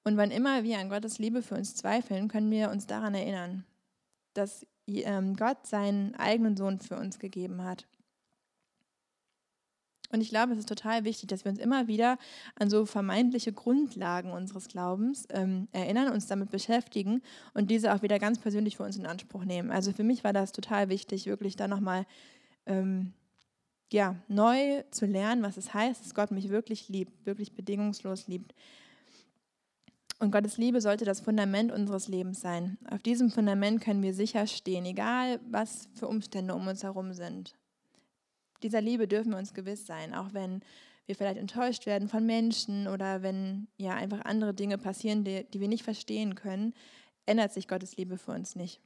[0.03, 3.65] Und wann immer wir an Gottes Liebe für uns zweifeln, können wir uns daran erinnern,
[4.33, 7.85] dass ähm, Gott seinen eigenen Sohn für uns gegeben hat.
[10.11, 12.17] Und ich glaube, es ist total wichtig, dass wir uns immer wieder
[12.55, 17.21] an so vermeintliche Grundlagen unseres Glaubens ähm, erinnern, uns damit beschäftigen
[17.53, 19.71] und diese auch wieder ganz persönlich für uns in Anspruch nehmen.
[19.71, 22.05] Also für mich war das total wichtig, wirklich da nochmal
[22.65, 23.13] ähm,
[23.91, 28.53] ja, neu zu lernen, was es heißt, dass Gott mich wirklich liebt, wirklich bedingungslos liebt.
[30.19, 32.77] Und Gottes Liebe sollte das Fundament unseres Lebens sein.
[32.89, 37.55] Auf diesem Fundament können wir sicher stehen, egal was für Umstände um uns herum sind.
[38.63, 40.61] Dieser Liebe dürfen wir uns gewiss sein, auch wenn
[41.05, 45.59] wir vielleicht enttäuscht werden von Menschen oder wenn ja einfach andere Dinge passieren, die, die
[45.59, 46.73] wir nicht verstehen können,
[47.25, 48.79] ändert sich Gottes Liebe für uns nicht.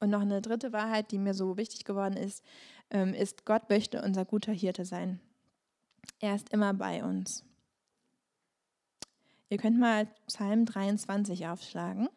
[0.00, 2.42] Und noch eine dritte Wahrheit, die mir so wichtig geworden ist,
[2.90, 5.20] ähm, ist, Gott möchte unser guter Hirte sein.
[6.18, 7.44] Er ist immer bei uns.
[9.48, 12.08] Ihr könnt mal Psalm 23 aufschlagen.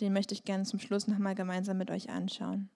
[0.00, 2.68] Den möchte ich gerne zum Schluss nochmal gemeinsam mit euch anschauen.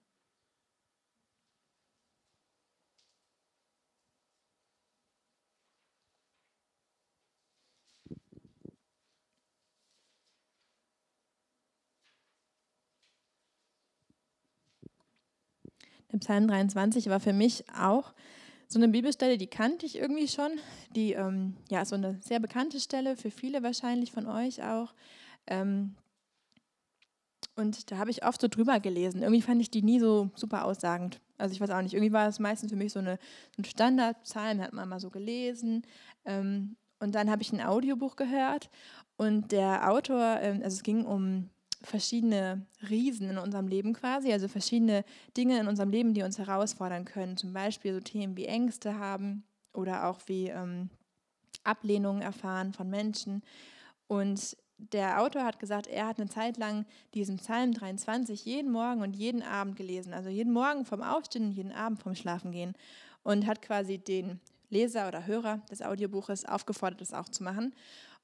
[16.11, 18.13] Der Psalm 23 war für mich auch
[18.67, 20.51] so eine Bibelstelle, die kannte ich irgendwie schon.
[20.95, 24.93] Die ähm, ja so eine sehr bekannte Stelle für viele wahrscheinlich von euch auch.
[25.47, 25.95] Ähm,
[27.55, 29.21] und da habe ich oft so drüber gelesen.
[29.21, 31.21] Irgendwie fand ich die nie so super aussagend.
[31.37, 33.17] Also ich weiß auch nicht, irgendwie war es meistens für mich so, eine,
[33.55, 35.83] so ein Standardpsalm, hat man mal so gelesen.
[36.25, 38.69] Ähm, und dann habe ich ein Audiobuch gehört
[39.17, 41.49] und der Autor, ähm, also es ging um
[41.85, 45.03] verschiedene Riesen in unserem Leben quasi, also verschiedene
[45.37, 47.37] Dinge in unserem Leben, die uns herausfordern können.
[47.37, 49.43] Zum Beispiel so Themen wie Ängste haben
[49.73, 50.89] oder auch wie ähm,
[51.63, 53.43] Ablehnungen erfahren von Menschen.
[54.07, 59.01] Und der Autor hat gesagt, er hat eine Zeit lang diesen Psalm 23 jeden Morgen
[59.01, 60.13] und jeden Abend gelesen.
[60.13, 62.73] Also jeden Morgen vom Aufstehen und jeden Abend vom Schlafengehen.
[63.23, 67.73] Und hat quasi den Leser oder Hörer des Audiobuches aufgefordert, das auch zu machen.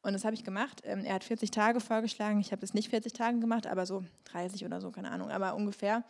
[0.04, 0.82] Und das habe ich gemacht.
[0.84, 2.40] Ähm, er hat 40 Tage vorgeschlagen.
[2.40, 5.56] Ich habe es nicht 40 Tage gemacht, aber so 30 oder so, keine Ahnung, aber
[5.56, 6.04] ungefähr.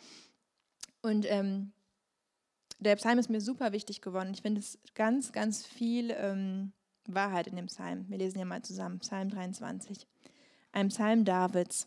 [1.02, 1.72] Und ähm,
[2.78, 4.32] der Psalm ist mir super wichtig geworden.
[4.32, 6.72] Ich finde es ganz, ganz viel ähm,
[7.06, 8.06] Wahrheit in dem Psalm.
[8.08, 8.98] Wir lesen ja mal zusammen.
[9.00, 10.06] Psalm 23.
[10.72, 11.86] Ein Psalm Davids.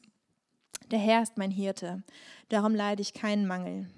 [0.92, 2.04] Der Herr ist mein Hirte,
[2.50, 3.90] darum leide ich keinen Mangel.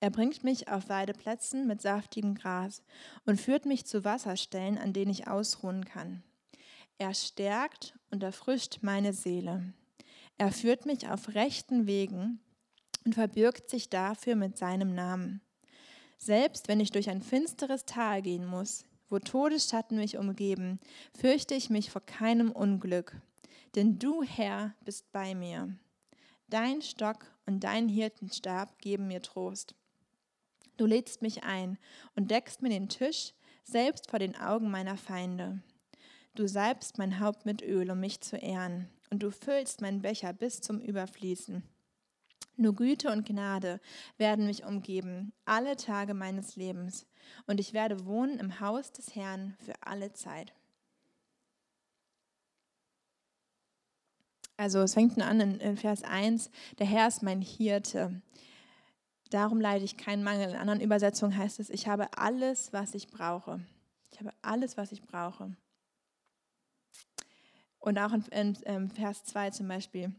[0.00, 2.82] Er bringt mich auf Weideplätzen mit saftigem Gras
[3.26, 6.22] und führt mich zu Wasserstellen, an denen ich ausruhen kann.
[6.98, 9.72] Er stärkt und erfrischt meine Seele.
[10.36, 12.40] Er führt mich auf rechten Wegen
[13.04, 15.40] und verbirgt sich dafür mit seinem Namen.
[16.16, 20.80] Selbst wenn ich durch ein finsteres Tal gehen muss, wo Todesschatten mich umgeben,
[21.16, 23.16] fürchte ich mich vor keinem Unglück,
[23.76, 25.76] denn du, Herr, bist bei mir.
[26.48, 29.74] Dein Stock und dein Hirtenstab geben mir Trost.
[30.76, 31.78] Du lädst mich ein
[32.16, 35.62] und deckst mir den Tisch, selbst vor den Augen meiner Feinde.
[36.38, 40.32] Du salbst mein Haupt mit Öl, um mich zu ehren, und du füllst meinen Becher
[40.32, 41.64] bis zum Überfließen.
[42.54, 43.80] Nur Güte und Gnade
[44.18, 47.08] werden mich umgeben, alle Tage meines Lebens,
[47.48, 50.54] und ich werde wohnen im Haus des Herrn für alle Zeit.
[54.56, 58.22] Also es fängt an in, Vers 1, der Herr ist mein Hirte.
[59.30, 60.50] Darum leide ich keinen Mangel.
[60.50, 63.58] In anderen Übersetzungen heißt es, ich habe alles, was ich brauche.
[64.12, 65.56] Ich habe alles, was ich brauche.
[67.88, 70.12] Und auch in, in, ähm, Vers 2 zum Beispiel.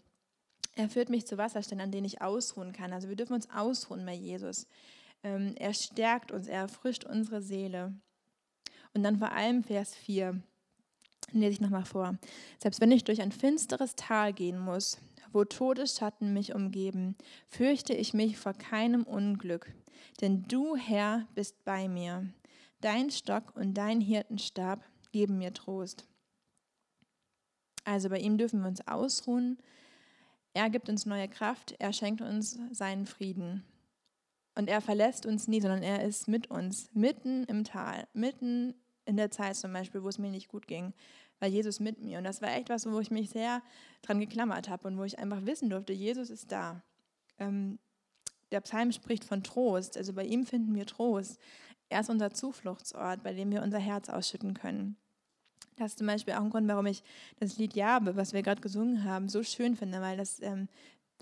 [0.75, 2.93] Er führt mich zu Wasserstellen, an denen ich ausruhen kann.
[2.93, 4.65] Also wir dürfen uns ausruhen bei Jesus.
[5.21, 7.93] Ähm, er stärkt uns, er erfrischt unsere Seele.
[8.95, 10.41] Und dann vor allem Vers 4
[11.31, 12.17] lese ich nochmal vor.
[12.57, 14.97] Selbst wenn ich durch ein finsteres Tal gehen muss,
[15.31, 19.71] wo Todesschatten mich umgeben, fürchte ich mich vor keinem Unglück.
[20.21, 22.33] Denn du, Herr, bist bei mir.
[22.81, 26.07] Dein Stock und dein Hirtenstab geben mir Trost.
[27.89, 29.57] Also bei ihm dürfen wir uns ausruhen.
[30.53, 33.63] Er gibt uns neue Kraft, er schenkt uns seinen Frieden.
[34.53, 38.75] Und er verlässt uns nie, sondern er ist mit uns, mitten im Tal, mitten
[39.05, 40.93] in der Zeit zum Beispiel, wo es mir nicht gut ging,
[41.39, 42.19] war Jesus mit mir.
[42.19, 43.63] Und das war echt was, wo ich mich sehr
[44.03, 46.83] dran geklammert habe und wo ich einfach wissen durfte, Jesus ist da.
[47.39, 47.79] Ähm,
[48.51, 51.39] der Psalm spricht von Trost, also bei ihm finden wir Trost.
[51.89, 54.95] Er ist unser Zufluchtsort, bei dem wir unser Herz ausschütten können.
[55.79, 57.03] Das ist zum Beispiel auch ein Grund, warum ich
[57.39, 60.67] das Lied Jabe, was wir gerade gesungen haben, so schön finde, weil das ähm,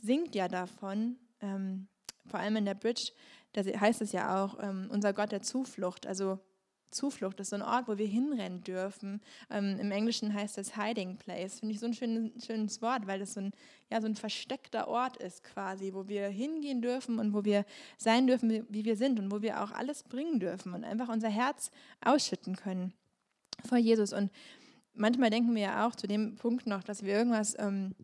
[0.01, 1.87] singt ja davon, ähm,
[2.25, 3.11] vor allem in der Bridge,
[3.53, 6.07] da heißt es ja auch, ähm, unser Gott der Zuflucht.
[6.07, 6.39] Also
[6.89, 9.21] Zuflucht ist so ein Ort, wo wir hinrennen dürfen.
[9.51, 11.59] Ähm, Im Englischen heißt das Hiding Place.
[11.59, 13.51] Finde ich so ein schönes, schönes Wort, weil das so ein,
[13.91, 17.63] ja, so ein versteckter Ort ist quasi, wo wir hingehen dürfen und wo wir
[17.97, 21.09] sein dürfen, wie, wie wir sind und wo wir auch alles bringen dürfen und einfach
[21.09, 21.69] unser Herz
[22.01, 22.93] ausschütten können
[23.67, 24.13] vor Jesus.
[24.13, 24.31] Und
[24.93, 27.95] manchmal denken wir ja auch zu dem Punkt noch, dass wir irgendwas ähm,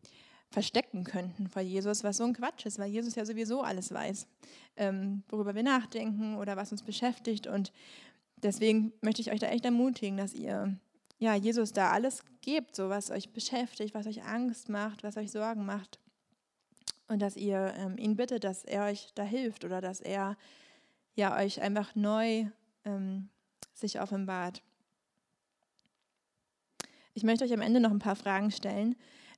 [0.49, 4.28] verstecken könnten vor Jesus, was so ein Quatsch ist, weil Jesus ja sowieso alles weiß,
[4.78, 7.47] ähm, worüber wir nachdenken oder was uns beschäftigt.
[7.47, 7.73] Und
[8.38, 10.78] deswegen möchte ich euch da echt ermutigen, dass ihr
[11.17, 15.32] ja, Jesus da alles gebt, so was euch beschäftigt, was euch Angst macht, was euch
[15.32, 15.99] Sorgen macht.
[17.08, 20.38] Und dass ihr ähm, ihn bittet, dass er euch da hilft oder dass er
[21.15, 22.45] ja euch einfach neu
[22.86, 23.30] ähm,
[23.73, 24.62] sich offenbart.
[27.13, 28.95] Ich möchte euch am Ende noch ein paar Fragen stellen,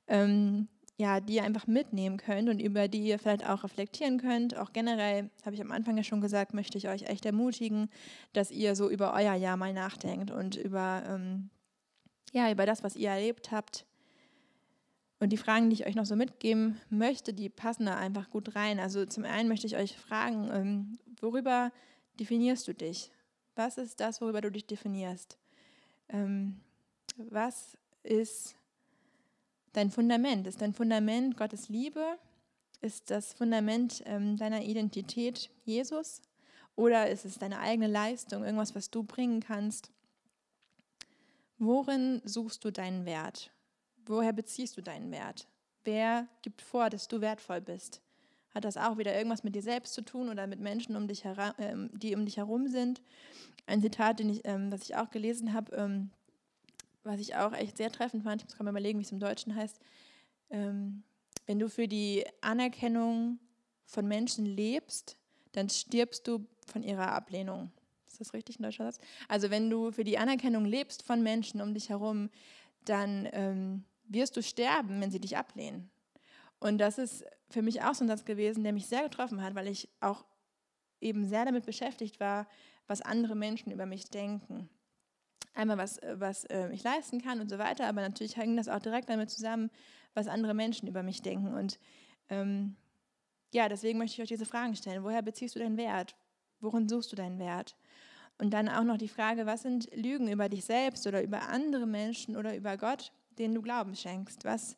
[0.08, 4.56] ähm, ja, die ihr einfach mitnehmen könnt und über die ihr vielleicht auch reflektieren könnt.
[4.56, 7.90] Auch generell, habe ich am Anfang ja schon gesagt, möchte ich euch echt ermutigen,
[8.32, 11.50] dass ihr so über euer Jahr mal nachdenkt und über, ähm,
[12.32, 13.84] ja, über das, was ihr erlebt habt.
[15.18, 18.54] Und die Fragen, die ich euch noch so mitgeben möchte, die passen da einfach gut
[18.54, 18.80] rein.
[18.80, 21.72] Also zum einen möchte ich euch fragen, ähm, worüber
[22.18, 23.10] definierst du dich?
[23.54, 25.38] Was ist das, worüber du dich definierst?
[26.08, 26.60] Ähm,
[27.16, 28.56] was ist
[29.72, 30.46] dein Fundament?
[30.46, 32.18] Ist dein Fundament Gottes Liebe?
[32.80, 36.22] Ist das Fundament ähm, deiner Identität Jesus?
[36.76, 39.90] Oder ist es deine eigene Leistung, irgendwas, was du bringen kannst?
[41.58, 43.50] Worin suchst du deinen Wert?
[44.04, 45.48] Woher beziehst du deinen Wert?
[45.84, 48.02] Wer gibt vor, dass du wertvoll bist?
[48.54, 51.24] Hat das auch wieder irgendwas mit dir selbst zu tun oder mit Menschen, um dich
[51.24, 51.42] äh,
[51.92, 53.02] die um dich herum sind?
[53.66, 56.10] Ein Zitat, den ich, ähm, was ich auch gelesen habe, ähm,
[57.06, 59.20] was ich auch echt sehr treffend fand, ich muss gerade mal überlegen, wie es im
[59.20, 59.80] Deutschen heißt,
[60.50, 61.04] ähm,
[61.46, 63.38] wenn du für die Anerkennung
[63.84, 65.16] von Menschen lebst,
[65.52, 67.70] dann stirbst du von ihrer Ablehnung.
[68.06, 69.04] Ist das richtig ein deutscher Satz?
[69.28, 72.30] Also wenn du für die Anerkennung lebst von Menschen um dich herum,
[72.84, 75.90] dann ähm, wirst du sterben, wenn sie dich ablehnen.
[76.58, 79.54] Und das ist für mich auch so ein Satz gewesen, der mich sehr getroffen hat,
[79.54, 80.24] weil ich auch
[81.00, 82.48] eben sehr damit beschäftigt war,
[82.88, 84.68] was andere Menschen über mich denken
[85.56, 88.68] einmal was, äh, was äh, ich leisten kann und so weiter, aber natürlich hängt das
[88.68, 89.70] auch direkt damit zusammen,
[90.14, 91.54] was andere Menschen über mich denken.
[91.54, 91.78] Und
[92.28, 92.76] ähm,
[93.52, 95.02] ja, deswegen möchte ich euch diese Fragen stellen.
[95.02, 96.14] Woher beziehst du deinen Wert?
[96.60, 97.76] Worin suchst du deinen Wert?
[98.38, 101.86] Und dann auch noch die Frage, was sind Lügen über dich selbst oder über andere
[101.86, 104.44] Menschen oder über Gott, denen du Glauben schenkst?
[104.44, 104.76] Was,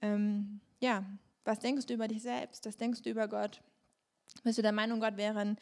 [0.00, 1.04] ähm, ja,
[1.44, 2.66] was denkst du über dich selbst?
[2.66, 3.62] Was denkst du über Gott?
[4.42, 5.56] Bist du der Meinung, Gott wäre ein,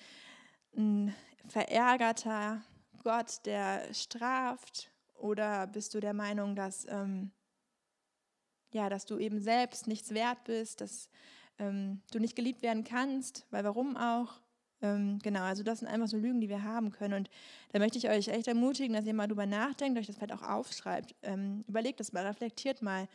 [0.76, 1.14] ein
[1.46, 2.62] verärgerter,
[3.02, 4.90] Gott, der straft?
[5.14, 7.30] Oder bist du der Meinung, dass, ähm,
[8.72, 11.10] ja, dass du eben selbst nichts wert bist, dass
[11.58, 13.46] ähm, du nicht geliebt werden kannst?
[13.50, 14.40] Weil warum auch?
[14.82, 17.14] Ähm, genau, also das sind einfach so Lügen, die wir haben können.
[17.14, 17.30] Und
[17.72, 20.42] da möchte ich euch echt ermutigen, dass ihr mal drüber nachdenkt, euch das vielleicht auch
[20.42, 21.14] aufschreibt.
[21.22, 23.08] Ähm, überlegt das mal, reflektiert mal.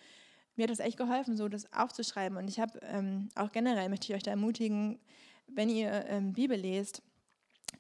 [0.56, 2.38] Mir hat das echt geholfen, so das aufzuschreiben.
[2.38, 5.00] Und ich habe ähm, auch generell möchte ich euch da ermutigen,
[5.48, 7.02] wenn ihr ähm, Bibel lest,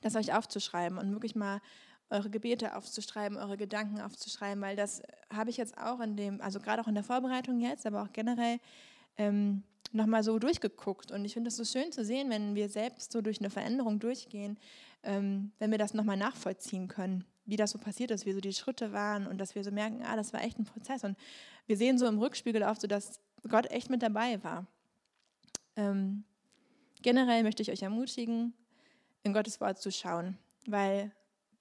[0.01, 1.62] das euch aufzuschreiben und wirklich mal
[2.10, 5.01] eure Gebete aufzuschreiben, eure Gedanken aufzuschreiben, weil das
[5.34, 8.14] habe ich jetzt auch in dem, also gerade auch in der Vorbereitung jetzt, aber auch
[8.14, 8.60] generell
[9.18, 11.12] ähm, nochmal so durchgeguckt.
[11.12, 13.99] Und ich finde es so schön zu sehen, wenn wir selbst so durch eine Veränderung
[13.99, 14.58] durchgehen,
[15.03, 18.53] ähm, wenn wir das nochmal nachvollziehen können, wie das so passiert ist, wie so die
[18.53, 21.03] Schritte waren und dass wir so merken, ah, das war echt ein Prozess.
[21.03, 21.18] Und
[21.66, 24.66] wir sehen so im Rückspiegel oft so, dass Gott echt mit dabei war.
[25.76, 26.24] Ähm,
[27.01, 28.53] generell möchte ich euch ermutigen,
[29.24, 30.38] in Gottes Wort zu schauen,
[30.68, 31.12] weil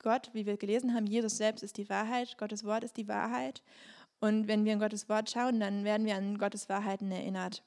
[0.05, 3.63] Gott, wie wir gelesen haben, Jesus selbst ist die Wahrheit, Gottes Wort ist die Wahrheit.
[4.21, 7.65] Und wenn wir in Gottes Wort schauen, dann werden wir an Gottes Wahrheiten erinnert.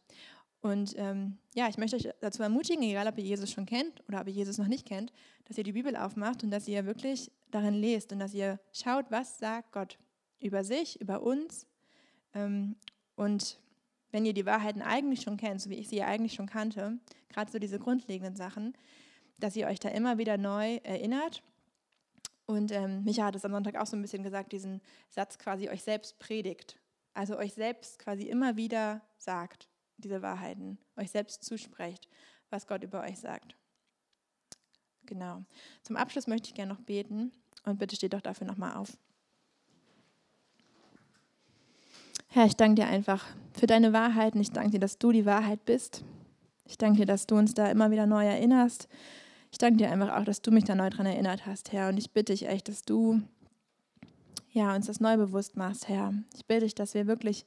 [0.61, 4.21] Und ähm, ja, ich möchte euch dazu ermutigen, egal ob ihr Jesus schon kennt oder
[4.21, 5.11] ob ihr Jesus noch nicht kennt,
[5.45, 9.05] dass ihr die Bibel aufmacht und dass ihr wirklich darin lest und dass ihr schaut,
[9.09, 9.97] was sagt Gott
[10.39, 11.67] über sich, über uns.
[12.33, 12.75] Ähm,
[13.15, 13.59] und
[14.11, 17.51] wenn ihr die Wahrheiten eigentlich schon kennt, so wie ich sie eigentlich schon kannte, gerade
[17.51, 18.73] so diese grundlegenden Sachen,
[19.39, 21.43] dass ihr euch da immer wieder neu erinnert.
[22.47, 25.69] Und ähm, Micha hat es am Sonntag auch so ein bisschen gesagt, diesen Satz quasi
[25.69, 26.79] euch selbst predigt.
[27.13, 29.67] Also euch selbst quasi immer wieder sagt,
[29.97, 32.07] diese Wahrheiten, euch selbst zusprecht,
[32.49, 33.57] was Gott über euch sagt.
[35.05, 35.43] Genau.
[35.83, 37.31] Zum Abschluss möchte ich gerne noch beten
[37.65, 38.97] und bitte steht doch dafür nochmal auf.
[42.29, 44.39] Herr, ich danke dir einfach für deine Wahrheiten.
[44.39, 46.03] Ich danke dir, dass du die Wahrheit bist.
[46.65, 48.87] Ich danke dir, dass du uns da immer wieder neu erinnerst.
[49.57, 51.89] Ich danke dir einfach auch, dass du mich da neu dran erinnert hast, Herr.
[51.89, 53.23] Und ich bitte dich echt, dass du
[54.51, 56.13] ja, uns das neu bewusst machst, Herr.
[56.35, 57.43] Ich bitte dich, dass wir wirklich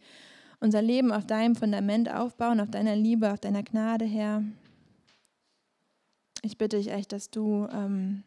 [0.58, 4.42] unser Leben auf deinem Fundament aufbauen, auf deiner Liebe, auf deiner Gnade, Herr.
[6.42, 8.24] Ich bitte dich echt, dass du ähm,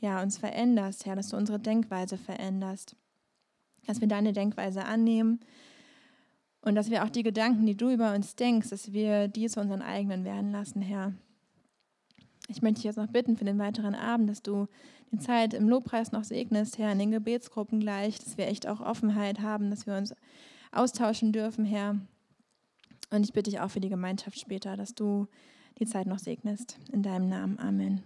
[0.00, 2.96] ja, uns veränderst, Herr, dass du unsere Denkweise veränderst
[3.86, 5.40] dass wir deine Denkweise annehmen
[6.62, 9.60] und dass wir auch die Gedanken, die du über uns denkst, dass wir die zu
[9.60, 11.12] unseren eigenen werden lassen, Herr.
[12.50, 14.66] Ich möchte dich jetzt noch bitten für den weiteren Abend, dass du
[15.12, 18.80] die Zeit im Lobpreis noch segnest, Herr, in den Gebetsgruppen gleich, dass wir echt auch
[18.80, 20.14] Offenheit haben, dass wir uns
[20.72, 21.96] austauschen dürfen, Herr.
[23.10, 25.26] Und ich bitte dich auch für die Gemeinschaft später, dass du
[25.78, 26.78] die Zeit noch segnest.
[26.90, 27.58] In deinem Namen.
[27.58, 28.02] Amen.